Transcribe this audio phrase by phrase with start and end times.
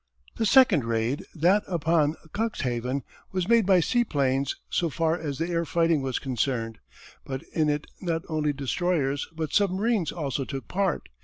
[0.37, 5.63] The second raid, that upon Cuxhaven, was made by seaplanes so far as the air
[5.63, 6.79] fighting was concerned,
[7.23, 11.07] but in it not only destroyers but submarines also took part.